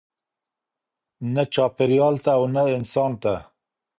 [1.33, 3.33] نه چاپیریال ته او نه انسان ته.